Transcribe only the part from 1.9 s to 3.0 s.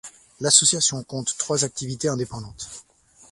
indépendantes.